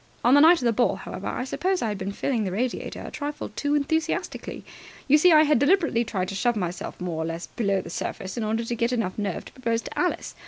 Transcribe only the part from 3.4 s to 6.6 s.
too enthusiastically. You see, I had deliberately tried to shove